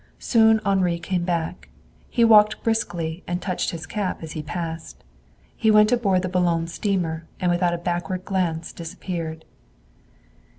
Soon 0.17 0.59
Henri 0.65 0.97
came 0.97 1.23
back. 1.25 1.69
He 2.09 2.23
walked 2.23 2.63
briskly 2.63 3.21
and 3.27 3.39
touched 3.39 3.69
his 3.69 3.85
cap 3.85 4.23
as 4.23 4.31
he 4.31 4.41
passed. 4.41 5.03
He 5.55 5.69
went 5.69 5.91
aboard 5.91 6.23
the 6.23 6.27
Boulogne 6.27 6.65
steamer, 6.65 7.27
and 7.39 7.51
without 7.51 7.75
a 7.75 7.77
backward 7.77 8.25
glance 8.25 8.73
disappeared. 8.73 9.45